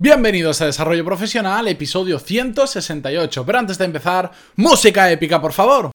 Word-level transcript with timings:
Bienvenidos 0.00 0.60
a 0.60 0.66
Desarrollo 0.66 1.04
Profesional, 1.04 1.66
episodio 1.66 2.20
168. 2.20 3.44
Pero 3.44 3.58
antes 3.58 3.78
de 3.78 3.84
empezar, 3.84 4.30
música 4.54 5.10
épica, 5.10 5.40
por 5.40 5.52
favor. 5.52 5.90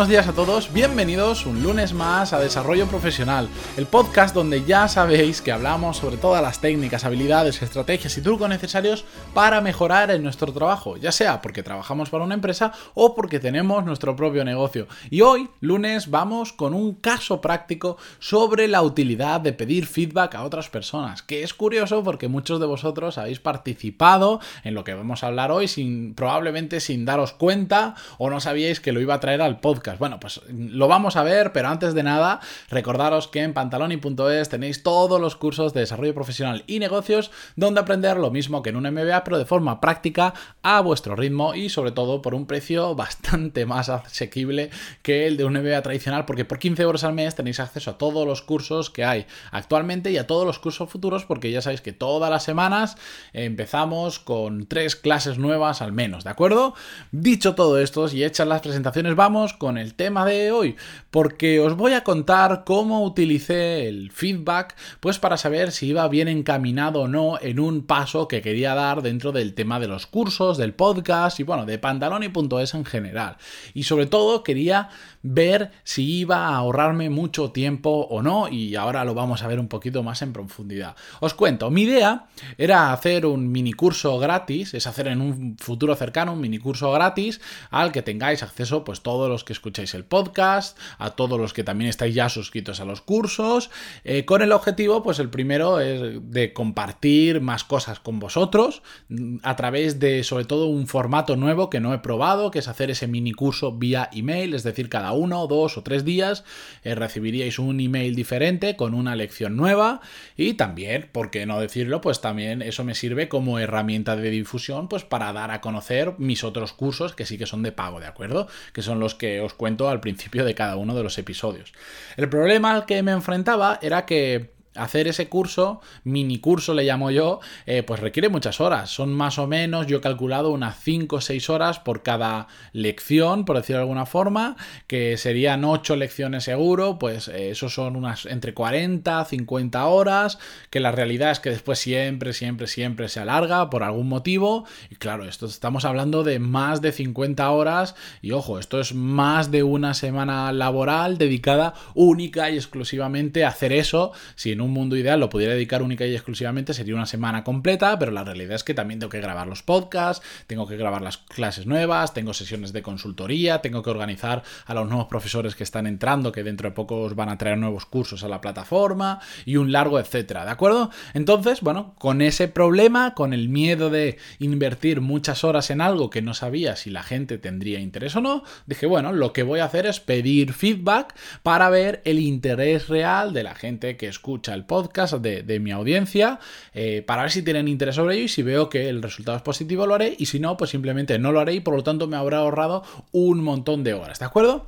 Buenos 0.00 0.12
días 0.12 0.28
a 0.28 0.32
todos, 0.32 0.72
bienvenidos 0.72 1.44
un 1.44 1.62
lunes 1.62 1.92
más 1.92 2.32
a 2.32 2.40
Desarrollo 2.40 2.86
Profesional, 2.86 3.50
el 3.76 3.84
podcast 3.84 4.34
donde 4.34 4.64
ya 4.64 4.88
sabéis 4.88 5.42
que 5.42 5.52
hablamos 5.52 5.98
sobre 5.98 6.16
todas 6.16 6.42
las 6.42 6.58
técnicas, 6.58 7.04
habilidades, 7.04 7.60
estrategias 7.60 8.16
y 8.16 8.22
trucos 8.22 8.48
necesarios 8.48 9.04
para 9.34 9.60
mejorar 9.60 10.10
en 10.10 10.22
nuestro 10.22 10.54
trabajo, 10.54 10.96
ya 10.96 11.12
sea 11.12 11.42
porque 11.42 11.62
trabajamos 11.62 12.08
para 12.08 12.24
una 12.24 12.32
empresa 12.32 12.72
o 12.94 13.14
porque 13.14 13.40
tenemos 13.40 13.84
nuestro 13.84 14.16
propio 14.16 14.42
negocio. 14.42 14.88
Y 15.10 15.20
hoy, 15.20 15.50
lunes, 15.60 16.08
vamos 16.08 16.54
con 16.54 16.72
un 16.72 16.94
caso 16.94 17.42
práctico 17.42 17.98
sobre 18.20 18.68
la 18.68 18.80
utilidad 18.80 19.42
de 19.42 19.52
pedir 19.52 19.84
feedback 19.84 20.34
a 20.34 20.44
otras 20.44 20.70
personas, 20.70 21.22
que 21.22 21.42
es 21.42 21.52
curioso 21.52 22.02
porque 22.02 22.26
muchos 22.26 22.58
de 22.58 22.64
vosotros 22.64 23.18
habéis 23.18 23.40
participado 23.40 24.40
en 24.64 24.72
lo 24.72 24.82
que 24.82 24.94
vamos 24.94 25.22
a 25.22 25.26
hablar 25.26 25.52
hoy 25.52 25.68
sin 25.68 26.14
probablemente 26.14 26.80
sin 26.80 27.04
daros 27.04 27.34
cuenta 27.34 27.96
o 28.16 28.30
no 28.30 28.40
sabíais 28.40 28.80
que 28.80 28.92
lo 28.92 29.02
iba 29.02 29.12
a 29.12 29.20
traer 29.20 29.42
a 29.42 29.60
podcast. 29.60 29.89
Bueno, 29.98 30.18
pues 30.20 30.40
lo 30.48 30.88
vamos 30.88 31.16
a 31.16 31.22
ver, 31.22 31.52
pero 31.52 31.68
antes 31.68 31.94
de 31.94 32.02
nada, 32.02 32.40
recordaros 32.70 33.28
que 33.28 33.42
en 33.42 33.54
pantaloni.es 33.54 34.48
tenéis 34.48 34.82
todos 34.82 35.20
los 35.20 35.36
cursos 35.36 35.72
de 35.72 35.80
desarrollo 35.80 36.14
profesional 36.14 36.64
y 36.66 36.78
negocios 36.78 37.30
donde 37.56 37.80
aprender 37.80 38.16
lo 38.16 38.30
mismo 38.30 38.62
que 38.62 38.70
en 38.70 38.76
un 38.76 38.90
MBA, 38.90 39.24
pero 39.24 39.38
de 39.38 39.44
forma 39.44 39.80
práctica, 39.80 40.34
a 40.62 40.80
vuestro 40.80 41.16
ritmo 41.16 41.54
y 41.54 41.68
sobre 41.68 41.92
todo 41.92 42.22
por 42.22 42.34
un 42.34 42.46
precio 42.46 42.94
bastante 42.96 43.66
más 43.66 43.88
asequible 43.88 44.70
que 45.02 45.26
el 45.26 45.36
de 45.36 45.44
un 45.44 45.54
MBA 45.54 45.82
tradicional, 45.82 46.24
porque 46.24 46.44
por 46.44 46.58
15 46.58 46.82
euros 46.82 47.04
al 47.04 47.14
mes 47.14 47.34
tenéis 47.34 47.60
acceso 47.60 47.92
a 47.92 47.98
todos 47.98 48.26
los 48.26 48.42
cursos 48.42 48.90
que 48.90 49.04
hay 49.04 49.26
actualmente 49.52 50.10
y 50.10 50.18
a 50.18 50.26
todos 50.26 50.46
los 50.46 50.58
cursos 50.58 50.90
futuros, 50.90 51.24
porque 51.24 51.50
ya 51.50 51.62
sabéis 51.62 51.80
que 51.80 51.92
todas 51.92 52.30
las 52.30 52.42
semanas 52.42 52.96
empezamos 53.32 54.18
con 54.18 54.66
tres 54.66 54.96
clases 54.96 55.38
nuevas 55.38 55.82
al 55.82 55.92
menos, 55.92 56.24
¿de 56.24 56.30
acuerdo? 56.30 56.74
Dicho 57.12 57.54
todo 57.54 57.78
esto 57.78 58.00
y 58.08 58.24
hechas 58.24 58.46
las 58.46 58.62
presentaciones, 58.62 59.14
vamos 59.14 59.52
con 59.52 59.76
el 59.80 59.94
tema 59.94 60.24
de 60.24 60.52
hoy, 60.52 60.76
porque 61.10 61.58
os 61.60 61.76
voy 61.76 61.94
a 61.94 62.04
contar 62.04 62.62
cómo 62.64 63.04
utilicé 63.04 63.88
el 63.88 64.10
feedback, 64.10 64.76
pues 65.00 65.18
para 65.18 65.36
saber 65.36 65.72
si 65.72 65.88
iba 65.88 66.06
bien 66.08 66.28
encaminado 66.28 67.02
o 67.02 67.08
no 67.08 67.38
en 67.40 67.58
un 67.58 67.86
paso 67.86 68.28
que 68.28 68.42
quería 68.42 68.74
dar 68.74 69.02
dentro 69.02 69.32
del 69.32 69.54
tema 69.54 69.80
de 69.80 69.88
los 69.88 70.06
cursos, 70.06 70.58
del 70.58 70.74
podcast 70.74 71.40
y 71.40 71.42
bueno, 71.42 71.66
de 71.66 71.78
pantaloni.es 71.78 72.74
en 72.74 72.84
general. 72.84 73.36
Y 73.74 73.84
sobre 73.84 74.06
todo 74.06 74.44
quería 74.44 74.90
ver 75.22 75.70
si 75.84 76.20
iba 76.20 76.48
a 76.48 76.56
ahorrarme 76.56 77.10
mucho 77.10 77.50
tiempo 77.50 78.06
o 78.10 78.22
no, 78.22 78.48
y 78.48 78.76
ahora 78.76 79.04
lo 79.04 79.14
vamos 79.14 79.42
a 79.42 79.48
ver 79.48 79.60
un 79.60 79.68
poquito 79.68 80.02
más 80.02 80.22
en 80.22 80.32
profundidad. 80.32 80.96
Os 81.20 81.34
cuento, 81.34 81.70
mi 81.70 81.82
idea 81.82 82.26
era 82.58 82.92
hacer 82.92 83.26
un 83.26 83.50
mini 83.50 83.72
curso 83.72 84.18
gratis, 84.18 84.74
es 84.74 84.86
hacer 84.86 85.08
en 85.08 85.20
un 85.20 85.56
futuro 85.58 85.94
cercano 85.94 86.32
un 86.32 86.40
mini 86.40 86.58
curso 86.58 86.90
gratis 86.92 87.40
al 87.70 87.92
que 87.92 88.02
tengáis 88.02 88.42
acceso 88.42 88.84
pues 88.84 89.02
todos 89.02 89.28
los 89.28 89.44
que 89.44 89.52
escucháis 89.52 89.94
el 89.94 90.04
podcast, 90.04 90.78
a 90.98 91.10
todos 91.10 91.38
los 91.38 91.52
que 91.52 91.64
también 91.64 91.90
estáis 91.90 92.14
ya 92.14 92.28
suscritos 92.28 92.80
a 92.80 92.84
los 92.84 93.00
cursos, 93.00 93.70
eh, 94.04 94.24
con 94.24 94.42
el 94.42 94.52
objetivo, 94.52 95.02
pues 95.02 95.18
el 95.18 95.28
primero 95.28 95.80
es 95.80 96.20
de 96.30 96.52
compartir 96.52 97.40
más 97.40 97.64
cosas 97.64 98.00
con 98.00 98.18
vosotros 98.18 98.82
mm, 99.08 99.38
a 99.42 99.56
través 99.56 99.98
de 99.98 100.24
sobre 100.24 100.44
todo 100.44 100.66
un 100.66 100.86
formato 100.86 101.36
nuevo 101.36 101.70
que 101.70 101.80
no 101.80 101.92
he 101.92 101.98
probado, 101.98 102.50
que 102.50 102.60
es 102.60 102.68
hacer 102.68 102.90
ese 102.90 103.06
mini 103.06 103.32
curso 103.32 103.72
vía 103.72 104.08
email, 104.12 104.54
es 104.54 104.62
decir, 104.62 104.88
cada 104.88 105.09
uno, 105.12 105.46
dos 105.46 105.76
o 105.78 105.82
tres 105.82 106.04
días 106.04 106.44
eh, 106.84 106.94
recibiríais 106.94 107.58
un 107.58 107.80
email 107.80 108.14
diferente 108.14 108.76
con 108.76 108.94
una 108.94 109.16
lección 109.16 109.56
nueva 109.56 110.00
y 110.36 110.54
también, 110.54 111.08
por 111.12 111.30
qué 111.30 111.46
no 111.46 111.60
decirlo, 111.60 112.00
pues 112.00 112.20
también 112.20 112.62
eso 112.62 112.84
me 112.84 112.94
sirve 112.94 113.28
como 113.28 113.58
herramienta 113.58 114.16
de 114.16 114.30
difusión 114.30 114.88
pues 114.88 115.04
para 115.04 115.32
dar 115.32 115.50
a 115.50 115.60
conocer 115.60 116.14
mis 116.18 116.44
otros 116.44 116.72
cursos 116.72 117.14
que 117.14 117.26
sí 117.26 117.38
que 117.38 117.46
son 117.46 117.62
de 117.62 117.72
pago, 117.72 118.00
¿de 118.00 118.06
acuerdo? 118.06 118.48
Que 118.72 118.82
son 118.82 119.00
los 119.00 119.14
que 119.14 119.40
os 119.40 119.54
cuento 119.54 119.88
al 119.88 120.00
principio 120.00 120.44
de 120.44 120.54
cada 120.54 120.76
uno 120.76 120.94
de 120.94 121.02
los 121.02 121.18
episodios. 121.18 121.72
El 122.16 122.28
problema 122.28 122.74
al 122.74 122.86
que 122.86 123.02
me 123.02 123.12
enfrentaba 123.12 123.78
era 123.82 124.06
que 124.06 124.59
hacer 124.74 125.08
ese 125.08 125.28
curso, 125.28 125.80
mini 126.04 126.38
curso 126.38 126.74
le 126.74 126.84
llamo 126.84 127.10
yo, 127.10 127.40
eh, 127.66 127.82
pues 127.82 128.00
requiere 128.00 128.28
muchas 128.28 128.60
horas. 128.60 128.90
Son 128.90 129.12
más 129.12 129.38
o 129.38 129.46
menos, 129.46 129.86
yo 129.86 129.98
he 129.98 130.00
calculado 130.00 130.50
unas 130.50 130.78
5 130.80 131.16
o 131.16 131.20
6 131.20 131.50
horas 131.50 131.78
por 131.80 132.02
cada 132.02 132.46
lección, 132.72 133.44
por 133.44 133.56
decirlo 133.56 133.78
de 133.78 133.82
alguna 133.82 134.06
forma, 134.06 134.56
que 134.86 135.16
serían 135.16 135.64
8 135.64 135.96
lecciones 135.96 136.44
seguro, 136.44 136.98
pues 136.98 137.28
eh, 137.28 137.50
eso 137.50 137.68
son 137.68 137.96
unas 137.96 138.26
entre 138.26 138.54
40, 138.54 139.24
50 139.24 139.86
horas, 139.86 140.38
que 140.70 140.80
la 140.80 140.92
realidad 140.92 141.32
es 141.32 141.40
que 141.40 141.50
después 141.50 141.78
siempre, 141.78 142.32
siempre, 142.32 142.66
siempre 142.66 143.08
se 143.08 143.20
alarga 143.20 143.70
por 143.70 143.82
algún 143.82 144.08
motivo. 144.08 144.64
Y 144.90 144.96
claro, 144.96 145.24
esto 145.24 145.46
estamos 145.46 145.84
hablando 145.84 146.22
de 146.22 146.38
más 146.38 146.80
de 146.80 146.92
50 146.92 147.50
horas 147.50 147.94
y 148.22 148.32
ojo, 148.32 148.58
esto 148.58 148.80
es 148.80 148.94
más 148.94 149.50
de 149.50 149.62
una 149.62 149.94
semana 149.94 150.52
laboral 150.52 151.18
dedicada 151.18 151.74
única 151.94 152.50
y 152.50 152.56
exclusivamente 152.56 153.44
a 153.44 153.48
hacer 153.48 153.72
eso, 153.72 154.12
sin 154.60 154.66
un 154.66 154.72
mundo 154.74 154.96
ideal 154.96 155.18
lo 155.18 155.30
pudiera 155.30 155.54
dedicar 155.54 155.82
única 155.82 156.04
y 156.04 156.14
exclusivamente 156.14 156.74
sería 156.74 156.94
una 156.94 157.06
semana 157.06 157.44
completa, 157.44 157.98
pero 157.98 158.12
la 158.12 158.24
realidad 158.24 158.56
es 158.56 158.64
que 158.64 158.74
también 158.74 159.00
tengo 159.00 159.10
que 159.10 159.20
grabar 159.20 159.46
los 159.46 159.62
podcasts, 159.62 160.22
tengo 160.46 160.66
que 160.66 160.76
grabar 160.76 161.00
las 161.00 161.16
clases 161.16 161.66
nuevas, 161.66 162.12
tengo 162.12 162.34
sesiones 162.34 162.74
de 162.74 162.82
consultoría, 162.82 163.62
tengo 163.62 163.82
que 163.82 163.88
organizar 163.88 164.42
a 164.66 164.74
los 164.74 164.86
nuevos 164.86 165.06
profesores 165.06 165.54
que 165.54 165.64
están 165.64 165.86
entrando, 165.86 166.30
que 166.30 166.42
dentro 166.42 166.68
de 166.68 166.74
poco 166.74 167.00
os 167.00 167.14
van 167.14 167.30
a 167.30 167.38
traer 167.38 167.56
nuevos 167.56 167.86
cursos 167.86 168.22
a 168.22 168.28
la 168.28 168.42
plataforma 168.42 169.20
y 169.46 169.56
un 169.56 169.72
largo 169.72 169.98
etcétera, 169.98 170.44
¿de 170.44 170.50
acuerdo? 170.50 170.90
Entonces, 171.14 171.62
bueno, 171.62 171.94
con 171.98 172.20
ese 172.20 172.48
problema, 172.48 173.14
con 173.14 173.32
el 173.32 173.48
miedo 173.48 173.88
de 173.88 174.18
invertir 174.40 175.00
muchas 175.00 175.42
horas 175.42 175.70
en 175.70 175.80
algo 175.80 176.10
que 176.10 176.20
no 176.20 176.34
sabía 176.34 176.76
si 176.76 176.90
la 176.90 177.02
gente 177.02 177.38
tendría 177.38 177.80
interés 177.80 178.14
o 178.14 178.20
no, 178.20 178.42
dije, 178.66 178.86
bueno, 178.86 179.12
lo 179.12 179.32
que 179.32 179.42
voy 179.42 179.60
a 179.60 179.64
hacer 179.64 179.86
es 179.86 180.00
pedir 180.00 180.52
feedback 180.52 181.14
para 181.42 181.70
ver 181.70 182.02
el 182.04 182.18
interés 182.18 182.88
real 182.88 183.32
de 183.32 183.42
la 183.42 183.54
gente 183.54 183.96
que 183.96 184.08
escucha 184.08 184.49
el 184.54 184.64
podcast 184.64 185.14
de, 185.14 185.60
mi 185.60 185.72
audiencia 185.72 186.38
eh, 186.74 187.02
para 187.06 187.22
ver 187.22 187.30
si 187.30 187.42
tienen 187.42 187.68
interés 187.68 187.94
sobre 187.94 188.16
ello 188.16 188.24
y 188.24 188.28
si 188.28 188.42
veo 188.42 188.68
que 188.68 188.88
el 188.88 189.02
resultado 189.02 189.36
es 189.36 189.42
positivo 189.42 189.86
lo 189.86 189.94
haré 189.94 190.14
y 190.18 190.26
si 190.26 190.40
no, 190.40 190.56
pues 190.56 190.70
simplemente 190.70 191.18
no 191.18 191.32
lo 191.32 191.40
haré 191.40 191.54
y 191.54 191.60
por 191.60 191.74
lo 191.74 191.82
tanto 191.82 192.06
me 192.06 192.16
habrá 192.16 192.38
ahorrado 192.38 192.82
un 193.12 193.42
montón 193.42 193.84
de 193.84 193.94
horas, 193.94 194.18
¿de 194.18 194.24
acuerdo? 194.24 194.66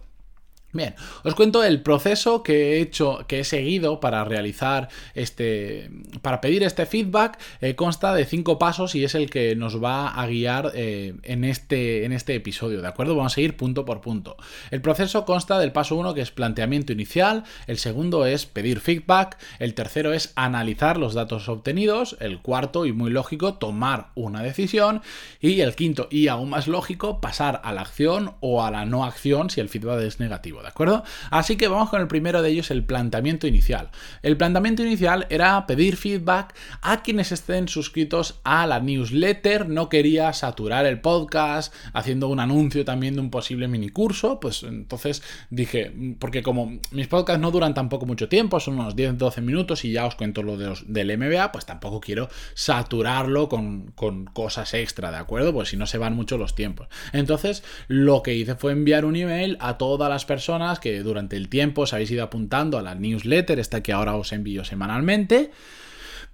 Bien, 0.74 0.94
os 1.22 1.34
cuento 1.34 1.62
el 1.62 1.82
proceso 1.82 2.42
que 2.42 2.72
he 2.72 2.80
hecho, 2.80 3.26
que 3.28 3.40
he 3.40 3.44
seguido 3.44 4.00
para 4.00 4.24
realizar 4.24 4.88
este, 5.14 5.90
para 6.22 6.40
pedir 6.40 6.62
este 6.62 6.86
feedback. 6.86 7.38
Eh, 7.60 7.74
consta 7.74 8.14
de 8.14 8.24
cinco 8.24 8.58
pasos 8.58 8.94
y 8.94 9.04
es 9.04 9.14
el 9.14 9.28
que 9.28 9.54
nos 9.54 9.84
va 9.84 10.08
a 10.08 10.26
guiar 10.26 10.72
eh, 10.74 11.12
en, 11.24 11.44
este, 11.44 12.06
en 12.06 12.12
este 12.12 12.34
episodio, 12.34 12.80
¿de 12.80 12.88
acuerdo? 12.88 13.14
Vamos 13.14 13.36
a 13.36 13.40
ir 13.42 13.54
punto 13.54 13.84
por 13.84 14.00
punto. 14.00 14.38
El 14.70 14.80
proceso 14.80 15.26
consta 15.26 15.58
del 15.58 15.72
paso 15.72 15.94
uno 15.94 16.14
que 16.14 16.22
es 16.22 16.30
planteamiento 16.30 16.94
inicial, 16.94 17.44
el 17.66 17.76
segundo 17.76 18.24
es 18.24 18.46
pedir 18.46 18.80
feedback, 18.80 19.36
el 19.58 19.74
tercero 19.74 20.14
es 20.14 20.32
analizar 20.36 20.96
los 20.96 21.12
datos 21.12 21.50
obtenidos, 21.50 22.16
el 22.18 22.40
cuarto 22.40 22.86
y 22.86 22.92
muy 22.92 23.10
lógico 23.10 23.54
tomar 23.54 24.08
una 24.14 24.42
decisión 24.42 25.02
y 25.38 25.60
el 25.60 25.74
quinto 25.74 26.08
y 26.10 26.28
aún 26.28 26.48
más 26.48 26.66
lógico 26.66 27.20
pasar 27.20 27.60
a 27.62 27.74
la 27.74 27.82
acción 27.82 28.36
o 28.40 28.64
a 28.64 28.70
la 28.70 28.86
no 28.86 29.04
acción 29.04 29.50
si 29.50 29.60
el 29.60 29.68
feedback 29.68 30.00
es 30.00 30.18
negativo. 30.18 30.61
¿De 30.62 30.68
acuerdo? 30.68 31.04
Así 31.30 31.56
que 31.56 31.68
vamos 31.68 31.90
con 31.90 32.00
el 32.00 32.08
primero 32.08 32.42
de 32.42 32.50
ellos, 32.50 32.70
el 32.70 32.84
planteamiento 32.84 33.46
inicial. 33.46 33.90
El 34.22 34.36
planteamiento 34.36 34.82
inicial 34.82 35.26
era 35.30 35.66
pedir 35.66 35.96
feedback 35.96 36.54
a 36.80 37.02
quienes 37.02 37.32
estén 37.32 37.68
suscritos 37.68 38.40
a 38.44 38.66
la 38.66 38.80
newsletter. 38.80 39.68
No 39.68 39.88
quería 39.88 40.32
saturar 40.32 40.86
el 40.86 41.00
podcast 41.00 41.74
haciendo 41.92 42.28
un 42.28 42.40
anuncio 42.40 42.84
también 42.84 43.14
de 43.14 43.20
un 43.20 43.30
posible 43.30 43.68
mini 43.68 43.88
curso. 43.88 44.40
Pues 44.40 44.62
entonces 44.62 45.22
dije, 45.50 45.92
porque 46.18 46.42
como 46.42 46.78
mis 46.90 47.08
podcasts 47.08 47.40
no 47.40 47.50
duran 47.50 47.74
tampoco 47.74 48.06
mucho 48.06 48.28
tiempo, 48.28 48.60
son 48.60 48.78
unos 48.78 48.96
10-12 48.96 49.42
minutos 49.42 49.84
y 49.84 49.92
ya 49.92 50.06
os 50.06 50.14
cuento 50.14 50.42
lo 50.42 50.56
de 50.56 50.66
los, 50.66 50.92
del 50.92 51.16
MBA, 51.16 51.52
pues 51.52 51.66
tampoco 51.66 52.00
quiero 52.00 52.28
saturarlo 52.54 53.48
con, 53.48 53.92
con 53.94 54.24
cosas 54.26 54.74
extra, 54.74 55.10
¿de 55.10 55.16
acuerdo? 55.18 55.52
Pues 55.52 55.70
si 55.70 55.76
no 55.76 55.86
se 55.86 55.98
van 55.98 56.14
mucho 56.14 56.38
los 56.38 56.54
tiempos. 56.54 56.88
Entonces 57.12 57.62
lo 57.88 58.22
que 58.22 58.34
hice 58.34 58.54
fue 58.54 58.72
enviar 58.72 59.04
un 59.04 59.16
email 59.16 59.56
a 59.60 59.78
todas 59.78 60.08
las 60.08 60.24
personas 60.24 60.51
que 60.80 61.02
durante 61.02 61.36
el 61.36 61.48
tiempo 61.48 61.82
os 61.82 61.92
habéis 61.92 62.10
ido 62.10 62.22
apuntando 62.22 62.78
a 62.78 62.82
la 62.82 62.94
newsletter, 62.94 63.58
esta 63.58 63.82
que 63.82 63.92
ahora 63.92 64.16
os 64.16 64.32
envío 64.32 64.64
semanalmente 64.64 65.50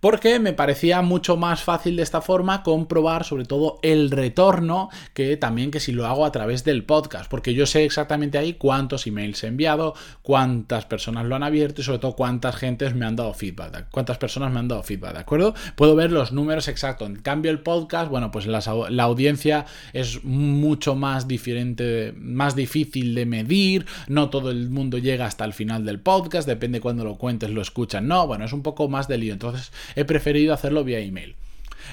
porque 0.00 0.38
me 0.38 0.52
parecía 0.52 1.02
mucho 1.02 1.36
más 1.36 1.62
fácil 1.62 1.96
de 1.96 2.02
esta 2.02 2.20
forma 2.20 2.62
comprobar 2.62 3.24
sobre 3.24 3.44
todo 3.44 3.78
el 3.82 4.10
retorno 4.10 4.90
que 5.14 5.36
también 5.36 5.70
que 5.70 5.80
si 5.80 5.92
lo 5.92 6.06
hago 6.06 6.24
a 6.24 6.32
través 6.32 6.64
del 6.64 6.84
podcast, 6.84 7.30
porque 7.30 7.54
yo 7.54 7.66
sé 7.66 7.84
exactamente 7.84 8.38
ahí 8.38 8.54
cuántos 8.54 9.06
emails 9.06 9.42
he 9.42 9.48
enviado, 9.48 9.94
cuántas 10.22 10.86
personas 10.86 11.26
lo 11.26 11.34
han 11.34 11.42
abierto 11.42 11.80
y 11.80 11.84
sobre 11.84 11.98
todo 11.98 12.12
cuántas 12.12 12.56
gentes 12.56 12.94
me 12.94 13.06
han 13.06 13.16
dado 13.16 13.34
feedback, 13.34 13.88
cuántas 13.90 14.18
personas 14.18 14.52
me 14.52 14.60
han 14.60 14.68
dado 14.68 14.82
feedback, 14.82 15.14
¿de 15.14 15.20
acuerdo? 15.20 15.54
Puedo 15.74 15.96
ver 15.96 16.12
los 16.12 16.32
números 16.32 16.68
exactos. 16.68 17.08
En 17.08 17.16
cambio 17.16 17.50
el 17.50 17.60
podcast, 17.60 18.10
bueno, 18.10 18.30
pues 18.30 18.46
la, 18.46 18.58
audiencia 19.02 19.66
es 19.92 20.24
mucho 20.24 20.94
más 20.94 21.26
diferente, 21.28 22.14
más 22.16 22.54
difícil 22.54 23.14
de 23.14 23.26
medir, 23.26 23.86
no 24.06 24.30
todo 24.30 24.50
el 24.50 24.70
mundo 24.70 24.98
llega 24.98 25.26
hasta 25.26 25.44
el 25.44 25.52
final 25.52 25.84
del 25.84 26.00
podcast, 26.00 26.46
depende 26.46 26.80
cuando 26.80 27.04
lo 27.04 27.16
cuentes, 27.16 27.50
lo 27.50 27.62
escuchan, 27.62 28.06
no, 28.06 28.26
bueno, 28.26 28.44
es 28.44 28.52
un 28.52 28.62
poco 28.62 28.88
más 28.88 29.08
de 29.08 29.18
lío, 29.18 29.32
entonces 29.32 29.72
he 29.94 30.04
preferido 30.04 30.54
hacerlo 30.54 30.84
vía 30.84 31.00
email. 31.00 31.36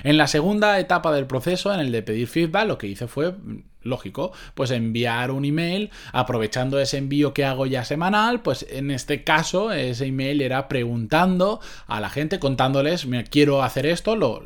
En 0.03 0.17
la 0.17 0.27
segunda 0.27 0.79
etapa 0.79 1.13
del 1.13 1.25
proceso, 1.25 1.73
en 1.73 1.79
el 1.79 1.91
de 1.91 2.01
pedir 2.01 2.27
feedback, 2.27 2.67
lo 2.67 2.77
que 2.77 2.87
hice 2.87 3.07
fue, 3.07 3.33
lógico, 3.81 4.33
pues 4.53 4.71
enviar 4.71 5.31
un 5.31 5.45
email, 5.45 5.91
aprovechando 6.11 6.79
ese 6.79 6.97
envío 6.97 7.33
que 7.33 7.45
hago 7.45 7.65
ya 7.65 7.85
semanal, 7.85 8.41
pues 8.41 8.65
en 8.69 8.91
este 8.91 9.23
caso 9.23 9.71
ese 9.71 10.05
email 10.05 10.41
era 10.41 10.67
preguntando 10.67 11.59
a 11.87 11.99
la 12.01 12.09
gente, 12.09 12.39
contándoles, 12.39 13.05
me 13.05 13.23
quiero 13.23 13.63
hacer 13.63 13.85
esto, 13.85 14.15
lo, 14.15 14.43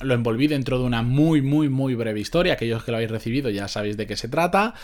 lo 0.00 0.14
envolví 0.14 0.46
dentro 0.46 0.78
de 0.78 0.84
una 0.84 1.02
muy, 1.02 1.42
muy, 1.42 1.68
muy 1.68 1.94
breve 1.94 2.20
historia. 2.20 2.54
Aquellos 2.54 2.82
que 2.84 2.90
lo 2.90 2.96
habéis 2.96 3.10
recibido 3.10 3.50
ya 3.50 3.68
sabéis 3.68 3.96
de 3.96 4.06
qué 4.06 4.16
se 4.16 4.28
trata. 4.28 4.74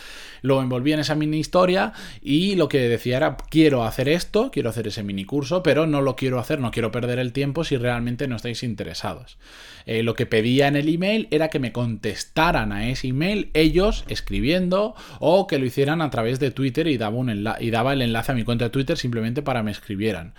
Lo 0.41 0.61
envolví 0.61 0.93
en 0.93 0.99
esa 0.99 1.15
mini 1.15 1.39
historia 1.39 1.93
y 2.21 2.55
lo 2.55 2.69
que 2.69 2.79
decía 2.87 3.17
era, 3.17 3.37
quiero 3.49 3.83
hacer 3.83 4.09
esto, 4.09 4.51
quiero 4.51 4.69
hacer 4.69 4.87
ese 4.87 5.03
mini 5.03 5.25
curso, 5.25 5.63
pero 5.63 5.87
no 5.87 6.01
lo 6.01 6.15
quiero 6.15 6.39
hacer, 6.39 6.59
no 6.59 6.71
quiero 6.71 6.91
perder 6.91 7.19
el 7.19 7.33
tiempo 7.33 7.63
si 7.63 7.77
realmente 7.77 8.27
no 8.27 8.35
estáis 8.35 8.63
interesados. 8.63 9.37
Eh, 9.85 10.03
lo 10.03 10.13
que 10.13 10.25
pedía 10.25 10.67
en 10.67 10.75
el 10.75 10.93
email 10.93 11.27
era 11.31 11.49
que 11.49 11.59
me 11.59 11.71
contestaran 11.71 12.71
a 12.71 12.89
ese 12.89 13.07
email 13.07 13.49
ellos 13.53 14.05
escribiendo 14.07 14.95
o 15.19 15.47
que 15.47 15.59
lo 15.59 15.65
hicieran 15.65 16.01
a 16.01 16.09
través 16.09 16.39
de 16.39 16.51
Twitter 16.51 16.87
y 16.87 16.97
daba, 16.97 17.15
un 17.15 17.27
y 17.59 17.69
daba 17.71 17.93
el 17.93 18.01
enlace 18.01 18.31
a 18.31 18.35
mi 18.35 18.43
cuenta 18.43 18.65
de 18.65 18.71
Twitter 18.71 18.97
simplemente 18.97 19.41
para 19.41 19.63
me 19.63 19.71
escribieran. 19.71 20.33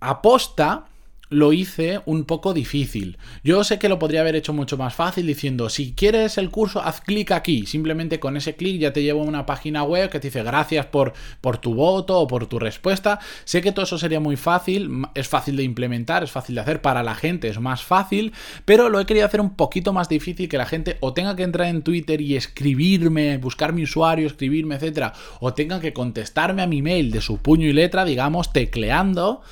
Aposta 0.00 0.86
lo 1.32 1.52
hice 1.52 2.00
un 2.06 2.24
poco 2.24 2.54
difícil. 2.54 3.18
Yo 3.42 3.64
sé 3.64 3.78
que 3.78 3.88
lo 3.88 3.98
podría 3.98 4.20
haber 4.20 4.36
hecho 4.36 4.52
mucho 4.52 4.76
más 4.76 4.94
fácil 4.94 5.26
diciendo, 5.26 5.68
si 5.68 5.92
quieres 5.92 6.38
el 6.38 6.50
curso, 6.50 6.82
haz 6.82 7.00
clic 7.00 7.32
aquí. 7.32 7.66
Simplemente 7.66 8.20
con 8.20 8.36
ese 8.36 8.54
clic 8.54 8.80
ya 8.80 8.92
te 8.92 9.02
llevo 9.02 9.22
a 9.22 9.24
una 9.24 9.46
página 9.46 9.82
web 9.82 10.10
que 10.10 10.20
te 10.20 10.28
dice 10.28 10.42
gracias 10.42 10.86
por, 10.86 11.12
por 11.40 11.58
tu 11.58 11.74
voto 11.74 12.18
o 12.20 12.26
por 12.26 12.46
tu 12.46 12.58
respuesta. 12.58 13.18
Sé 13.44 13.62
que 13.62 13.72
todo 13.72 13.84
eso 13.84 13.98
sería 13.98 14.20
muy 14.20 14.36
fácil, 14.36 15.06
es 15.14 15.28
fácil 15.28 15.56
de 15.56 15.62
implementar, 15.62 16.22
es 16.22 16.30
fácil 16.30 16.54
de 16.54 16.60
hacer 16.60 16.80
para 16.80 17.02
la 17.02 17.14
gente, 17.14 17.48
es 17.48 17.58
más 17.58 17.82
fácil, 17.82 18.32
pero 18.64 18.88
lo 18.88 19.00
he 19.00 19.06
querido 19.06 19.26
hacer 19.26 19.40
un 19.40 19.56
poquito 19.56 19.92
más 19.92 20.08
difícil 20.08 20.48
que 20.48 20.58
la 20.58 20.66
gente 20.66 20.98
o 21.00 21.12
tenga 21.12 21.36
que 21.36 21.42
entrar 21.42 21.68
en 21.68 21.82
Twitter 21.82 22.20
y 22.20 22.36
escribirme, 22.36 23.38
buscar 23.38 23.72
mi 23.72 23.84
usuario, 23.84 24.26
escribirme, 24.26 24.76
etcétera, 24.76 25.12
o 25.40 25.54
tenga 25.54 25.80
que 25.80 25.92
contestarme 25.92 26.62
a 26.62 26.66
mi 26.66 26.82
mail 26.82 27.10
de 27.10 27.20
su 27.20 27.38
puño 27.38 27.66
y 27.66 27.72
letra, 27.72 28.04
digamos, 28.04 28.52
tecleando. 28.52 29.42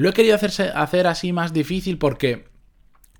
Lo 0.00 0.08
he 0.08 0.12
querido 0.14 0.34
hacer 0.34 1.06
así 1.06 1.34
más 1.34 1.52
difícil 1.52 1.98
porque 1.98 2.46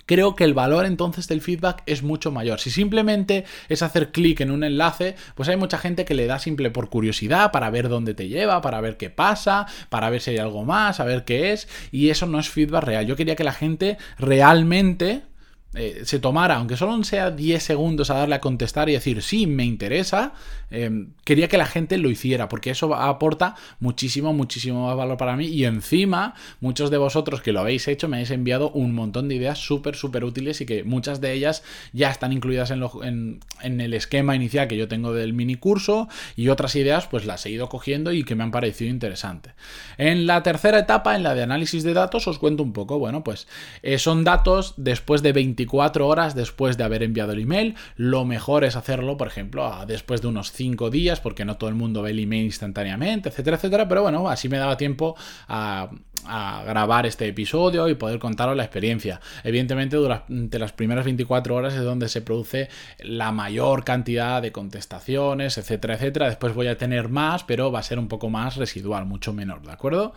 creo 0.06 0.34
que 0.34 0.44
el 0.44 0.54
valor 0.54 0.86
entonces 0.86 1.28
del 1.28 1.42
feedback 1.42 1.82
es 1.84 2.02
mucho 2.02 2.32
mayor. 2.32 2.58
Si 2.58 2.70
simplemente 2.70 3.44
es 3.68 3.82
hacer 3.82 4.12
clic 4.12 4.40
en 4.40 4.50
un 4.50 4.64
enlace, 4.64 5.14
pues 5.34 5.50
hay 5.50 5.58
mucha 5.58 5.76
gente 5.76 6.06
que 6.06 6.14
le 6.14 6.24
da 6.24 6.38
simple 6.38 6.70
por 6.70 6.88
curiosidad, 6.88 7.52
para 7.52 7.68
ver 7.68 7.90
dónde 7.90 8.14
te 8.14 8.28
lleva, 8.28 8.62
para 8.62 8.80
ver 8.80 8.96
qué 8.96 9.10
pasa, 9.10 9.66
para 9.90 10.08
ver 10.08 10.22
si 10.22 10.30
hay 10.30 10.38
algo 10.38 10.64
más, 10.64 11.00
a 11.00 11.04
ver 11.04 11.26
qué 11.26 11.52
es, 11.52 11.68
y 11.92 12.08
eso 12.08 12.24
no 12.24 12.40
es 12.40 12.48
feedback 12.48 12.84
real. 12.84 13.06
Yo 13.06 13.14
quería 13.14 13.36
que 13.36 13.44
la 13.44 13.52
gente 13.52 13.98
realmente 14.18 15.24
eh, 15.72 16.02
se 16.04 16.18
tomara, 16.18 16.56
aunque 16.56 16.76
solo 16.76 17.02
sea 17.04 17.30
10 17.30 17.62
segundos 17.62 18.10
a 18.10 18.14
darle 18.14 18.34
a 18.34 18.40
contestar 18.40 18.88
y 18.88 18.94
decir 18.94 19.22
sí, 19.22 19.46
me 19.46 19.64
interesa, 19.64 20.32
em, 20.68 21.12
quería 21.22 21.46
que 21.46 21.58
la 21.58 21.66
gente 21.66 21.96
lo 21.96 22.10
hiciera, 22.10 22.48
porque 22.48 22.70
eso 22.70 22.92
aporta 22.92 23.54
muchísimo, 23.78 24.32
muchísimo 24.32 24.88
más 24.88 24.96
valor 24.96 25.16
para 25.16 25.36
mí. 25.36 25.46
Y 25.46 25.66
encima, 25.66 26.34
muchos 26.60 26.90
de 26.90 26.98
vosotros 26.98 27.40
que 27.40 27.52
lo 27.52 27.60
habéis 27.60 27.86
hecho 27.86 28.08
me 28.08 28.16
habéis 28.16 28.32
enviado 28.32 28.70
un 28.72 28.92
montón 28.94 29.28
de 29.28 29.36
ideas 29.36 29.58
súper, 29.58 29.94
súper 29.94 30.24
útiles 30.24 30.60
y 30.60 30.66
que 30.66 30.82
muchas 30.82 31.20
de 31.20 31.34
ellas 31.34 31.62
ya 31.92 32.10
están 32.10 32.32
incluidas 32.32 32.72
en, 32.72 33.40
el 33.62 33.94
esquema 33.94 34.34
inicial 34.34 34.66
que 34.66 34.76
yo 34.76 34.88
tengo 34.88 35.12
del 35.12 35.34
mini 35.34 35.54
curso 35.54 36.08
y 36.34 36.48
otras 36.48 36.74
ideas 36.74 37.06
pues 37.06 37.26
las 37.26 37.46
he 37.46 37.50
ido 37.50 37.68
cogiendo 37.68 38.12
y 38.12 38.24
que 38.24 38.34
me 38.34 38.42
han 38.42 38.50
parecido 38.50 38.90
interesantes. 38.90 39.52
En 39.98 40.26
la 40.26 40.42
tercera 40.42 40.80
etapa, 40.80 41.14
en 41.14 41.22
la 41.22 41.36
de 41.36 41.44
análisis 41.44 41.84
de 41.84 41.94
datos, 41.94 42.26
os 42.26 42.38
cuento 42.38 42.64
un 42.64 42.72
poco. 42.72 42.98
Bueno, 42.98 43.22
pues 43.22 43.46
eh, 43.82 43.98
son 43.98 44.24
datos 44.24 44.74
después 44.76 45.22
de 45.22 45.32
20 45.32 45.59
24 45.60 46.06
horas 46.06 46.34
después 46.34 46.76
de 46.76 46.84
haber 46.84 47.02
enviado 47.02 47.32
el 47.32 47.40
email. 47.40 47.74
Lo 47.96 48.24
mejor 48.24 48.64
es 48.64 48.76
hacerlo, 48.76 49.16
por 49.16 49.28
ejemplo, 49.28 49.70
después 49.86 50.22
de 50.22 50.28
unos 50.28 50.52
5 50.52 50.90
días, 50.90 51.20
porque 51.20 51.44
no 51.44 51.56
todo 51.56 51.68
el 51.68 51.76
mundo 51.76 52.02
ve 52.02 52.10
el 52.10 52.18
email 52.18 52.46
instantáneamente, 52.46 53.28
etcétera, 53.28 53.56
etcétera. 53.56 53.86
Pero 53.88 54.02
bueno, 54.02 54.28
así 54.28 54.48
me 54.48 54.58
daba 54.58 54.76
tiempo 54.76 55.16
a 55.48 55.90
a 56.26 56.62
grabar 56.66 57.06
este 57.06 57.26
episodio 57.26 57.88
y 57.88 57.94
poder 57.94 58.18
contaros 58.18 58.56
la 58.56 58.64
experiencia. 58.64 59.20
Evidentemente, 59.44 59.96
durante 59.96 60.58
las 60.58 60.72
primeras 60.72 61.04
24 61.04 61.54
horas 61.54 61.74
es 61.74 61.82
donde 61.82 62.08
se 62.08 62.22
produce 62.22 62.68
la 63.00 63.32
mayor 63.32 63.84
cantidad 63.84 64.42
de 64.42 64.52
contestaciones, 64.52 65.58
etcétera, 65.58 65.94
etcétera. 65.94 66.26
Después 66.26 66.54
voy 66.54 66.68
a 66.68 66.78
tener 66.78 67.08
más, 67.08 67.44
pero 67.44 67.72
va 67.72 67.80
a 67.80 67.84
ser 67.84 67.98
un 67.98 68.08
poco 68.08 68.30
más 68.30 68.56
residual, 68.56 69.06
mucho 69.06 69.32
menor, 69.32 69.62
¿de 69.62 69.72
acuerdo? 69.72 70.12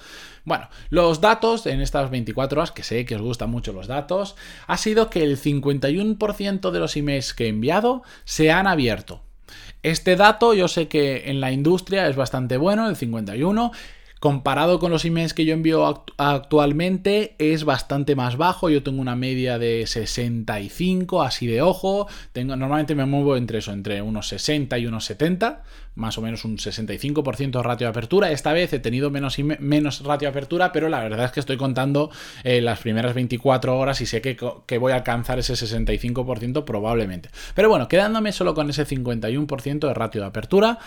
Bueno, 0.46 0.70
los 0.90 1.22
datos 1.22 1.66
en 1.66 1.82
estas 1.82 2.10
24 2.10 2.60
horas, 2.60 2.72
que 2.72 2.84
sé 2.84 3.06
que 3.06 3.16
os 3.16 3.22
gustan 3.22 3.50
mucho 3.50 3.74
los 3.74 3.88
datos, 3.88 4.36
ha 4.68 4.78
sido 4.78 5.10
que 5.10 5.24
el 5.24 5.38
51% 5.40 6.72
de 6.72 6.80
los 6.80 6.98
emails 6.98 7.34
que 7.34 7.46
he 7.46 7.50
enviado 7.50 8.04
se 8.26 8.52
han 8.52 8.68
abierto. 8.68 9.22
Este 9.84 10.16
dato 10.16 10.54
yo 10.54 10.68
sé 10.68 10.88
que 10.88 11.30
en 11.30 11.42
la 11.42 11.52
industria 11.52 12.08
es 12.08 12.16
bastante 12.16 12.58
bueno, 12.58 12.88
el 12.88 12.96
51%. 12.96 13.72
Comparado 14.24 14.80
con 14.80 14.90
los 14.90 15.04
emails 15.04 15.34
que 15.34 15.44
yo 15.44 15.54
envío 15.54 16.06
actualmente 16.16 17.36
es 17.40 17.66
bastante 17.66 18.16
más 18.16 18.38
bajo. 18.38 18.70
Yo 18.70 18.82
tengo 18.82 19.02
una 19.02 19.18
media 19.18 19.60
de 19.60 19.86
65, 19.86 21.24
así 21.24 21.46
de 21.46 21.62
ojo. 21.62 22.08
Tengo, 22.32 22.56
normalmente 22.56 22.96
me 22.96 23.06
muevo 23.06 23.36
entre 23.36 23.58
eso, 23.58 23.74
entre 23.74 24.02
unos 24.02 24.30
60 24.30 24.78
y 24.78 24.86
unos 24.86 25.04
70, 25.04 25.64
más 25.96 26.18
o 26.18 26.22
menos 26.22 26.46
un 26.46 26.58
65% 26.58 27.52
de 27.52 27.64
ratio 27.64 27.88
de 27.88 27.90
apertura. 27.90 28.32
Esta 28.32 28.54
vez 28.54 28.72
he 28.72 28.80
tenido 28.80 29.12
menos, 29.12 29.38
menos 29.60 30.02
ratio 30.06 30.28
de 30.28 30.30
apertura, 30.30 30.72
pero 30.72 30.88
la 30.88 31.02
verdad 31.02 31.26
es 31.26 31.32
que 31.34 31.42
estoy 31.42 31.58
contando 31.58 32.10
eh, 32.46 32.62
las 32.62 32.80
primeras 32.80 33.14
24 33.16 33.78
horas 33.78 34.00
y 34.00 34.06
sé 34.06 34.22
que, 34.22 34.38
que 34.66 34.78
voy 34.78 34.94
a 34.94 34.96
alcanzar 34.96 35.38
ese 35.38 35.56
65% 35.56 36.64
probablemente. 36.64 37.28
Pero 37.56 37.68
bueno, 37.68 37.90
quedándome 37.90 38.32
solo 38.32 38.54
con 38.54 38.70
ese 38.70 38.88
51% 38.88 39.86
de 39.86 39.94
ratio 39.94 40.22
de 40.22 40.28
apertura, 40.28 40.80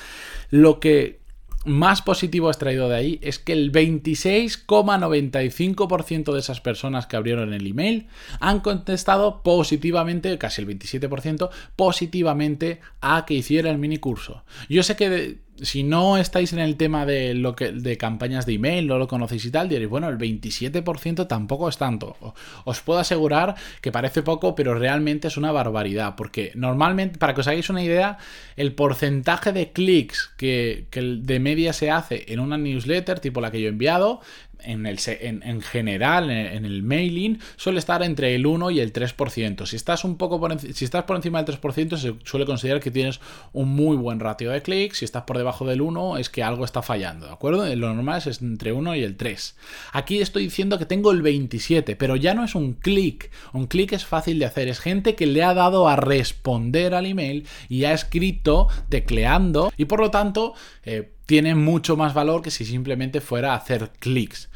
lo 0.48 0.80
que 0.80 1.25
más 1.66 2.02
positivo 2.02 2.48
extraído 2.48 2.88
de 2.88 2.96
ahí 2.96 3.18
es 3.22 3.38
que 3.38 3.52
el 3.52 3.72
26,95% 3.72 6.32
de 6.32 6.38
esas 6.38 6.60
personas 6.60 7.06
que 7.06 7.16
abrieron 7.16 7.52
el 7.52 7.66
email 7.66 8.06
han 8.40 8.60
contestado 8.60 9.42
positivamente, 9.42 10.38
casi 10.38 10.62
el 10.62 10.68
27%, 10.68 11.50
positivamente 11.74 12.80
a 13.00 13.26
que 13.26 13.34
hiciera 13.34 13.70
el 13.70 13.78
mini 13.78 13.98
curso. 13.98 14.44
Yo 14.68 14.82
sé 14.82 14.96
que 14.96 15.38
si 15.62 15.82
no 15.82 16.16
estáis 16.16 16.52
en 16.52 16.58
el 16.58 16.76
tema 16.76 17.06
de, 17.06 17.34
lo 17.34 17.54
que, 17.56 17.72
de 17.72 17.96
campañas 17.96 18.46
de 18.46 18.54
email, 18.54 18.86
no 18.86 18.98
lo 18.98 19.08
conocéis 19.08 19.44
y 19.44 19.50
tal, 19.50 19.68
diréis, 19.68 19.88
bueno, 19.88 20.08
el 20.08 20.18
27% 20.18 21.26
tampoco 21.26 21.68
es 21.68 21.78
tanto. 21.78 22.16
Os 22.64 22.80
puedo 22.80 22.98
asegurar 22.98 23.54
que 23.80 23.92
parece 23.92 24.22
poco, 24.22 24.54
pero 24.54 24.74
realmente 24.74 25.28
es 25.28 25.36
una 25.36 25.52
barbaridad, 25.52 26.14
porque 26.16 26.52
normalmente, 26.54 27.18
para 27.18 27.34
que 27.34 27.40
os 27.40 27.46
hagáis 27.48 27.70
una 27.70 27.82
idea, 27.82 28.18
el 28.56 28.74
porcentaje 28.74 29.52
de 29.52 29.72
clics 29.72 30.32
que, 30.36 30.86
que 30.90 31.00
de 31.00 31.40
media 31.40 31.72
se 31.72 31.90
hace 31.90 32.24
en 32.28 32.40
una 32.40 32.58
newsletter, 32.58 33.20
tipo 33.20 33.40
la 33.40 33.50
que 33.50 33.60
yo 33.60 33.66
he 33.66 33.70
enviado, 33.70 34.20
en, 34.60 34.86
el, 34.86 34.98
en, 35.06 35.60
general, 35.60 36.30
en, 36.30 36.64
el 36.64 36.82
mailing, 36.82 37.38
suele 37.56 37.78
estar 37.78 38.02
entre 38.02 38.34
el 38.34 38.46
1 38.46 38.70
y 38.70 38.80
el 38.80 38.92
3%. 38.92 39.66
Si 39.66 39.76
estás 39.76 40.04
un 40.04 40.16
poco 40.16 40.40
por, 40.40 40.58
si 40.60 40.84
estás 40.84 41.04
por 41.04 41.16
encima 41.16 41.42
del 41.42 41.60
3%, 41.60 41.96
se 41.96 42.14
suele 42.24 42.46
considerar 42.46 42.80
que 42.80 42.90
tienes 42.90 43.20
un 43.52 43.68
muy 43.68 43.96
buen 43.96 44.20
ratio 44.20 44.50
de 44.50 44.62
clics. 44.62 44.98
Si 44.98 45.04
estás 45.04 45.24
por 45.24 45.38
debajo 45.38 45.66
del 45.66 45.80
1, 45.80 46.18
es 46.18 46.30
que 46.30 46.42
algo 46.42 46.64
está 46.64 46.82
fallando, 46.82 47.26
¿de 47.26 47.32
acuerdo? 47.32 47.66
Lo 47.76 47.94
normal 47.94 48.22
es 48.24 48.40
entre 48.42 48.72
1 48.72 48.96
y 48.96 49.02
el 49.02 49.16
3. 49.16 49.56
Aquí 49.92 50.20
estoy 50.20 50.44
diciendo 50.44 50.78
que 50.78 50.86
tengo 50.86 51.12
el 51.12 51.22
27, 51.22 51.96
pero 51.96 52.16
ya 52.16 52.34
no 52.34 52.44
es 52.44 52.54
un 52.54 52.74
clic. 52.74 53.30
Un 53.52 53.66
clic 53.66 53.92
es 53.92 54.04
fácil 54.04 54.38
de 54.38 54.46
hacer. 54.46 54.68
Es 54.68 54.80
gente 54.80 55.14
que 55.14 55.26
le 55.26 55.42
ha 55.42 55.54
dado 55.54 55.88
a 55.88 55.96
responder 55.96 56.94
al 56.94 57.06
email 57.06 57.46
y 57.68 57.84
ha 57.84 57.92
escrito 57.92 58.68
tecleando 58.88 59.72
y 59.76 59.84
por 59.86 60.00
lo 60.00 60.10
tanto... 60.10 60.54
Eh, 60.84 61.12
tiene 61.26 61.54
mucho 61.54 61.96
más 61.96 62.14
valor 62.14 62.42
que 62.42 62.50
si 62.50 62.64
simplemente 62.64 63.20
fuera 63.20 63.52
a 63.52 63.56
hacer 63.56 63.90
clics. 63.98 64.48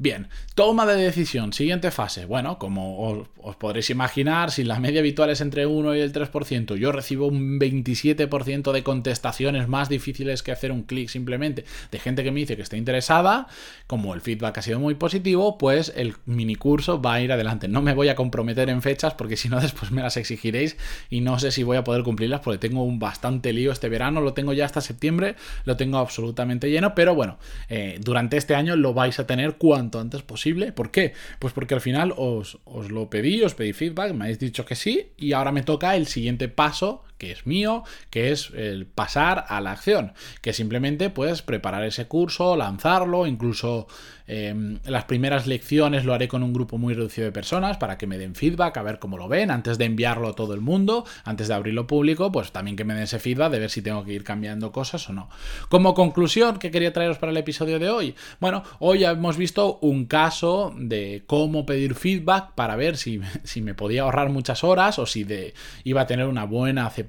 Bien, 0.00 0.28
toma 0.54 0.86
de 0.86 0.94
decisión, 0.94 1.52
siguiente 1.52 1.90
fase. 1.90 2.24
Bueno, 2.24 2.60
como 2.60 3.26
os, 3.42 3.56
podréis 3.56 3.90
imaginar, 3.90 4.52
si 4.52 4.62
la 4.62 4.78
media 4.78 5.00
habitual 5.00 5.28
es 5.30 5.40
entre 5.40 5.66
1 5.66 5.96
y 5.96 5.98
el 5.98 6.12
3%, 6.12 6.76
yo 6.76 6.92
recibo 6.92 7.26
un 7.26 7.58
27% 7.58 8.70
de 8.70 8.82
contestaciones 8.84 9.66
más 9.66 9.88
difíciles 9.88 10.44
que 10.44 10.52
hacer 10.52 10.70
un 10.70 10.84
clic 10.84 11.08
simplemente 11.08 11.64
de 11.90 11.98
gente 11.98 12.22
que 12.22 12.30
me 12.30 12.38
dice 12.38 12.54
que 12.54 12.62
está 12.62 12.76
interesada, 12.76 13.48
como 13.88 14.14
el 14.14 14.20
feedback 14.20 14.58
ha 14.58 14.62
sido 14.62 14.78
muy 14.78 14.94
positivo, 14.94 15.58
pues 15.58 15.92
el 15.96 16.14
mini 16.26 16.54
curso 16.54 17.02
va 17.02 17.14
a 17.14 17.20
ir 17.20 17.32
adelante. 17.32 17.66
No 17.66 17.82
me 17.82 17.92
voy 17.92 18.08
a 18.08 18.14
comprometer 18.14 18.70
en 18.70 18.82
fechas 18.82 19.14
porque 19.14 19.36
si 19.36 19.48
no 19.48 19.60
después 19.60 19.90
me 19.90 20.02
las 20.02 20.16
exigiréis 20.16 20.76
y 21.10 21.22
no 21.22 21.40
sé 21.40 21.50
si 21.50 21.64
voy 21.64 21.76
a 21.76 21.82
poder 21.82 22.04
cumplirlas 22.04 22.40
porque 22.40 22.58
tengo 22.58 22.84
un 22.84 23.00
bastante 23.00 23.52
lío 23.52 23.72
este 23.72 23.88
verano, 23.88 24.20
lo 24.20 24.32
tengo 24.32 24.52
ya 24.52 24.64
hasta 24.64 24.80
septiembre, 24.80 25.34
lo 25.64 25.76
tengo 25.76 25.98
absolutamente 25.98 26.70
lleno, 26.70 26.94
pero 26.94 27.16
bueno, 27.16 27.38
eh, 27.68 27.98
durante 28.00 28.36
este 28.36 28.54
año 28.54 28.76
lo 28.76 28.94
vais 28.94 29.18
a 29.18 29.26
tener 29.26 29.56
antes 29.96 30.22
posible. 30.22 30.72
¿Por 30.72 30.90
qué? 30.90 31.14
Pues 31.38 31.52
porque 31.52 31.74
al 31.74 31.80
final 31.80 32.12
os, 32.16 32.58
os 32.64 32.90
lo 32.90 33.08
pedí, 33.08 33.42
os 33.42 33.54
pedí 33.54 33.72
feedback, 33.72 34.12
me 34.12 34.24
habéis 34.24 34.38
dicho 34.38 34.66
que 34.66 34.74
sí 34.74 35.12
y 35.16 35.32
ahora 35.32 35.52
me 35.52 35.62
toca 35.62 35.96
el 35.96 36.06
siguiente 36.06 36.48
paso 36.48 37.04
que 37.18 37.32
es 37.32 37.46
mío, 37.46 37.82
que 38.10 38.30
es 38.30 38.50
el 38.54 38.86
pasar 38.86 39.44
a 39.48 39.60
la 39.60 39.72
acción, 39.72 40.12
que 40.40 40.52
simplemente 40.52 41.10
puedes 41.10 41.42
preparar 41.42 41.84
ese 41.84 42.06
curso, 42.06 42.56
lanzarlo, 42.56 43.26
incluso 43.26 43.88
em, 44.26 44.78
las 44.84 45.04
primeras 45.04 45.46
lecciones 45.46 46.04
lo 46.04 46.14
haré 46.14 46.28
con 46.28 46.42
un 46.42 46.52
grupo 46.52 46.78
muy 46.78 46.94
reducido 46.94 47.26
de 47.26 47.32
personas 47.32 47.76
para 47.76 47.98
que 47.98 48.06
me 48.06 48.18
den 48.18 48.34
feedback, 48.34 48.76
a 48.76 48.82
ver 48.82 48.98
cómo 48.98 49.18
lo 49.18 49.28
ven, 49.28 49.50
antes 49.50 49.78
de 49.78 49.84
enviarlo 49.84 50.28
a 50.28 50.34
todo 50.34 50.54
el 50.54 50.60
mundo, 50.60 51.04
antes 51.24 51.48
de 51.48 51.54
abrirlo 51.54 51.86
público, 51.86 52.30
pues 52.30 52.52
también 52.52 52.76
que 52.76 52.84
me 52.84 52.94
den 52.94 53.02
ese 53.02 53.18
feedback 53.18 53.50
de 53.50 53.58
ver 53.58 53.70
si 53.70 53.82
tengo 53.82 54.04
que 54.04 54.12
ir 54.12 54.24
cambiando 54.24 54.70
cosas 54.70 55.08
o 55.08 55.12
no. 55.12 55.28
Como 55.68 55.94
conclusión, 55.94 56.58
¿qué 56.58 56.70
quería 56.70 56.92
traeros 56.92 57.18
para 57.18 57.32
el 57.32 57.36
episodio 57.38 57.78
de 57.78 57.90
hoy? 57.90 58.14
Bueno, 58.38 58.62
hoy 58.78 59.04
hemos 59.04 59.36
visto 59.36 59.78
un 59.80 60.06
caso 60.06 60.72
de 60.76 61.24
cómo 61.26 61.66
pedir 61.66 61.94
feedback 61.94 62.52
para 62.54 62.76
ver 62.76 62.96
si, 62.96 63.20
si 63.42 63.60
me 63.60 63.74
podía 63.74 64.02
ahorrar 64.02 64.30
muchas 64.30 64.62
horas 64.62 64.98
o 64.98 65.06
si 65.06 65.24
de, 65.24 65.54
iba 65.84 66.02
a 66.02 66.06
tener 66.06 66.26
una 66.26 66.44
buena 66.44 66.86
aceptación 66.86 67.07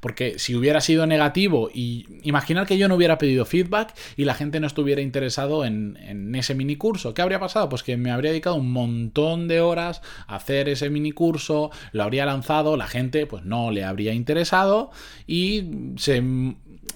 porque 0.00 0.38
si 0.38 0.54
hubiera 0.54 0.80
sido 0.80 1.06
negativo 1.06 1.70
y 1.72 2.06
imaginar 2.22 2.66
que 2.66 2.78
yo 2.78 2.88
no 2.88 2.94
hubiera 2.94 3.18
pedido 3.18 3.44
feedback 3.44 3.94
y 4.16 4.24
la 4.24 4.34
gente 4.34 4.60
no 4.60 4.66
estuviera 4.66 5.00
interesado 5.00 5.64
en, 5.64 5.96
en 5.96 6.34
ese 6.34 6.54
mini 6.54 6.76
curso, 6.76 7.14
¿qué 7.14 7.22
habría 7.22 7.40
pasado? 7.40 7.68
Pues 7.68 7.82
que 7.82 7.96
me 7.96 8.10
habría 8.10 8.30
dedicado 8.30 8.56
un 8.56 8.72
montón 8.72 9.48
de 9.48 9.60
horas 9.60 10.02
a 10.26 10.36
hacer 10.36 10.68
ese 10.68 10.90
mini 10.90 11.12
curso, 11.12 11.70
lo 11.92 12.02
habría 12.02 12.26
lanzado, 12.26 12.76
la 12.76 12.86
gente 12.86 13.26
pues 13.26 13.44
no 13.44 13.70
le 13.70 13.84
habría 13.84 14.12
interesado 14.12 14.90
y 15.26 15.70
se 15.96 16.22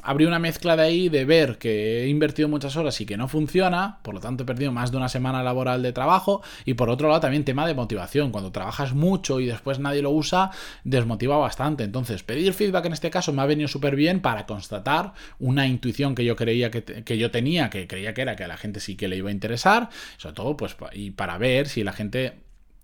habría 0.03 0.29
una 0.29 0.39
mezcla 0.39 0.77
de 0.77 0.83
ahí 0.83 1.09
de 1.09 1.25
ver 1.25 1.59
que 1.59 2.05
he 2.05 2.09
invertido 2.09 2.49
muchas 2.49 2.77
horas 2.77 3.01
y 3.01 3.07
que 3.07 3.17
no 3.17 3.29
funciona, 3.29 3.99
por 4.03 4.15
lo 4.15 4.21
tanto 4.21 4.43
he 4.43 4.47
perdido 4.47 4.73
más 4.73 4.91
de 4.91 4.97
una 4.97 5.09
semana 5.09 5.43
laboral 5.43 5.83
de 5.83 5.93
trabajo 5.93 6.43
y 6.65 6.75
por 6.75 6.91
otro 6.91 7.09
lado 7.09 7.21
también 7.21 7.45
tema 7.45 7.67
de 7.67 7.75
motivación, 7.75 8.33
cuando 8.33 8.53
trabajas 8.53 8.95
mucho 8.95 9.41
y 9.41 9.47
después 9.47 9.79
nadie 9.79 10.03
lo 10.03 10.11
usa, 10.11 10.51
desmotiva 10.85 11.37
bastante. 11.37 11.85
Entonces, 11.85 12.23
pedir 12.23 12.53
feedback 12.53 12.87
en 12.87 12.93
este 12.93 13.11
caso 13.11 13.33
me 13.33 13.43
ha 13.43 13.47
venido 13.47 13.69
súper 13.69 13.97
bien 13.97 14.21
para 14.21 14.47
constatar 14.47 15.13
una 15.39 15.67
intuición 15.67 16.15
que 16.15 16.25
yo 16.25 16.37
creía 16.37 16.71
que, 16.71 16.83
que, 16.83 17.19
yo 17.19 17.31
tenía, 17.31 17.71
que 17.71 17.87
creía 17.87 18.13
que 18.15 18.23
era 18.23 18.37
que 18.37 18.45
a 18.45 18.49
la 18.49 18.57
gente 18.57 18.81
sí 18.81 18.97
que 18.97 19.09
le 19.09 19.17
iba 19.17 19.29
a 19.29 19.33
interesar, 19.33 19.89
sobre 20.17 20.35
todo 20.35 20.57
pues 20.57 20.77
y 20.93 21.13
para 21.13 21.39
ver 21.39 21.69
si 21.69 21.85
la 21.85 21.93
gente 21.93 22.41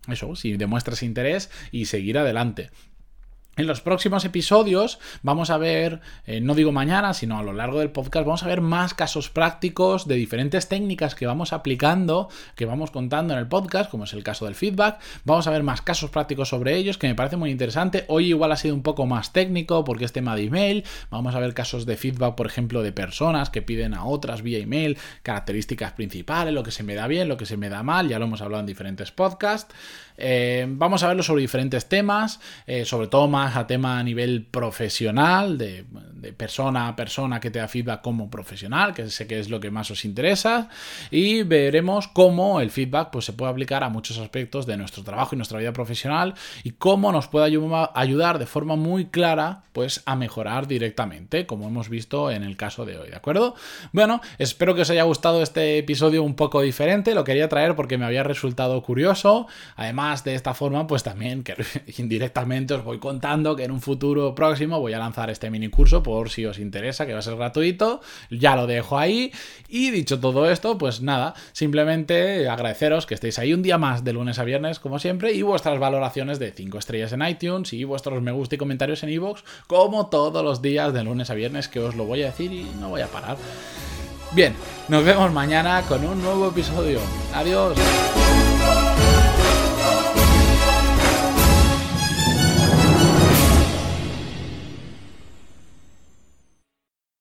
eso, 0.09 0.35
si 0.37 0.57
demuestra 0.57 0.95
ese 0.95 1.07
interés 1.07 1.51
y 1.71 1.87
seguir 1.87 2.19
adelante. 2.19 2.71
En 3.59 3.67
los 3.67 3.81
próximos 3.81 4.25
episodios 4.25 5.01
vamos 5.23 5.51
a 5.51 5.59
ver, 5.59 6.01
eh, 6.29 6.41
no 6.41 6.55
digo 6.55 6.71
mañana, 6.71 7.13
sino 7.13 7.41
a 7.41 7.43
lo 7.43 7.53
largo 7.53 7.81
del 7.81 7.91
podcast, 7.91 8.25
vamos 8.25 8.45
a 8.45 8.47
ver 8.47 8.61
más 8.61 8.95
casos 8.95 9.31
prácticos 9.31 10.07
de 10.07 10.15
diferentes 10.15 10.69
técnicas 10.69 11.17
que 11.17 11.27
vamos 11.27 11.53
aplicando, 11.53 12.29
que 12.55 12.67
vamos 12.67 12.93
contando 12.93 13.35
en 13.35 13.41
el 13.41 13.49
podcast, 13.49 13.91
como 13.91 14.05
es 14.05 14.13
el 14.13 14.23
caso 14.23 14.45
del 14.45 14.55
feedback. 14.55 15.01
Vamos 15.25 15.49
a 15.49 15.51
ver 15.51 15.65
más 15.65 15.83
casos 15.83 16.09
prácticos 16.09 16.51
sobre 16.51 16.77
ellos, 16.77 16.99
que 16.99 17.09
me 17.09 17.17
parece 17.17 17.37
muy 17.37 17.51
interesante. 17.51 18.05
Hoy 18.07 18.29
igual 18.29 18.53
ha 18.53 18.57
sido 18.57 18.77
un 18.77 18.85
poco 18.85 19.07
más 19.07 19.33
técnico 19.33 19.85
porque 19.85 20.05
es 20.05 20.13
tema 20.13 20.37
de 20.37 20.45
email. 20.45 20.85
Vamos 21.11 21.35
a 21.35 21.41
ver 21.41 21.53
casos 21.53 21.85
de 21.85 21.97
feedback, 21.97 22.37
por 22.37 22.47
ejemplo, 22.47 22.85
de 22.85 22.93
personas 22.93 23.51
que 23.51 23.61
piden 23.61 23.93
a 23.93 24.05
otras 24.05 24.43
vía 24.43 24.59
email 24.59 24.97
características 25.25 25.95
principales, 25.95 26.55
lo 26.55 26.63
que 26.63 26.71
se 26.71 26.85
me 26.85 26.95
da 26.95 27.09
bien, 27.09 27.27
lo 27.27 27.37
que 27.37 27.45
se 27.45 27.57
me 27.57 27.69
da 27.71 27.83
mal, 27.83 28.09
ya 28.09 28.21
lo 28.21 28.27
hemos 28.27 28.41
hablado 28.41 28.61
en 28.61 28.67
diferentes 28.67 29.11
podcasts. 29.11 29.75
Eh, 30.17 30.67
vamos 30.69 31.03
a 31.03 31.09
verlo 31.09 31.23
sobre 31.23 31.43
diferentes 31.43 31.89
temas, 31.89 32.41
eh, 32.67 32.85
sobre 32.85 33.07
todo 33.07 33.27
más 33.29 33.48
a 33.57 33.67
tema 33.67 33.99
a 33.99 34.03
nivel 34.03 34.45
profesional, 34.45 35.59
de, 35.59 35.85
persona 36.37 36.89
a 36.89 36.97
persona 36.97 37.41
que 37.41 37.51
te 37.51 37.59
da 37.59 37.69
feedback 37.69 38.03
como 38.03 38.29
profesional, 38.29 38.93
que 38.93 39.09
sé 39.09 39.27
que 39.27 39.39
es 39.39 39.49
lo 39.49 39.61
que 39.61 39.71
más 39.71 39.91
os 39.91 40.05
interesa, 40.05 40.69
y 41.11 41.43
veremos 41.43 42.09
cómo 42.09 42.61
el 42.61 42.71
feedback 42.71 43.11
pues, 43.11 43.25
se 43.25 43.33
puede 43.33 43.53
aplicar 43.53 43.85
a 43.85 43.89
muchos 43.89 44.19
aspectos 44.19 44.67
de 44.67 44.77
nuestro 44.77 45.05
trabajo 45.05 45.35
y 45.35 45.39
nuestra 45.39 45.59
vida 45.59 45.73
profesional 45.73 46.35
y 46.65 46.73
cómo 46.73 47.13
nos 47.13 47.29
puede 47.29 47.47
ayudar 47.95 48.39
de 48.39 48.47
forma 48.47 48.77
muy 48.77 49.07
clara 49.07 49.63
pues, 49.73 50.03
a 50.07 50.17
mejorar 50.17 50.67
directamente, 50.67 51.47
como 51.47 51.69
hemos 51.69 51.89
visto 51.89 52.31
en 52.31 52.43
el 52.43 52.57
caso 52.57 52.85
de 52.85 52.99
hoy, 52.99 53.11
¿de 53.11 53.17
acuerdo? 53.17 53.55
Bueno, 53.93 54.21
espero 54.39 54.75
que 54.75 54.83
os 54.83 54.91
haya 54.91 55.05
gustado 55.05 55.43
este 55.43 55.79
episodio 55.79 56.23
un 56.23 56.35
poco 56.35 56.61
diferente, 56.61 57.15
lo 57.15 57.25
quería 57.25 57.49
traer 57.49 57.77
porque 57.77 57.97
me 57.97 58.05
había 58.05 58.23
resultado 58.23 58.83
curioso, 58.83 59.47
además 59.77 60.25
de 60.25 60.35
esta 60.35 60.55
forma 60.55 60.87
pues 60.87 61.03
también 61.03 61.45
que 61.45 61.55
indirectamente 61.99 62.75
os 62.75 62.85
voy 62.85 62.99
contando 62.99 63.38
que 63.39 63.65
en 63.65 63.71
un 63.71 63.81
futuro 63.81 64.35
próximo 64.35 64.81
voy 64.81 64.93
a 64.93 64.99
lanzar 64.99 65.31
este 65.31 65.51
mini 65.51 65.69
curso 65.69 66.03
por 66.03 66.31
si 66.31 66.45
os 66.45 66.59
interesa, 66.59 67.07
que 67.07 67.13
va 67.13 67.21
a 67.21 67.23
ser 67.23 67.37
gratuito. 67.37 68.01
Ya 68.31 68.57
lo 68.57 68.67
dejo 68.67 68.99
ahí. 68.99 69.33
Y 69.69 69.91
dicho 69.91 70.19
todo 70.19 70.51
esto, 70.51 70.77
pues 70.77 71.01
nada, 71.01 71.35
simplemente 71.53 72.49
agradeceros 72.49 73.07
que 73.07 73.15
estéis 73.15 73.39
ahí 73.39 73.55
un 73.55 73.63
día 73.63 73.79
más 73.79 74.05
de 74.05 74.13
lunes 74.13 74.39
a 74.39 74.45
viernes, 74.45 74.81
como 74.81 74.99
siempre, 74.99 75.33
y 75.33 75.43
vuestras 75.43 75.79
valoraciones 75.79 76.39
de 76.39 76.53
5 76.53 76.79
estrellas 76.79 77.13
en 77.13 77.23
iTunes 77.23 77.73
y 77.73 77.85
vuestros 77.85 78.21
me 78.23 78.33
gusta 78.33 78.57
y 78.57 78.59
comentarios 78.59 79.03
en 79.03 79.11
iVoox, 79.11 79.43
como 79.67 80.09
todos 80.09 80.45
los 80.45 80.63
días 80.63 80.93
de 80.93 81.05
lunes 81.05 81.31
a 81.31 81.35
viernes, 81.35 81.69
que 81.69 81.81
os 81.81 81.95
lo 81.95 82.05
voy 82.05 82.23
a 82.23 82.27
decir 82.27 82.53
y 82.53 82.67
no 82.81 82.89
voy 82.89 83.03
a 83.03 83.07
parar. 83.07 83.37
Bien, 84.33 84.55
nos 84.89 85.05
vemos 85.05 85.33
mañana 85.33 85.83
con 85.89 86.05
un 86.05 86.21
nuevo 86.21 86.49
episodio. 86.49 87.01
Adiós. 87.35 87.79